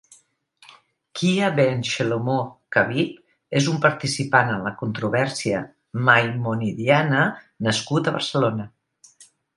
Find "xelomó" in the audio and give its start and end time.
1.89-2.37